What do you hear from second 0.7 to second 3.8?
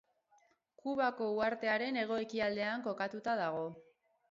Kubako uhartearen hego-ekialdean kokatuta dago.